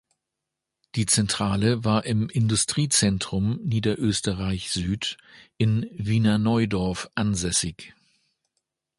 [0.95, 5.17] Die Zentrale war im Industriezentrum Niederösterreich Süd
[5.59, 7.93] in Wiener Neudorf ansässig.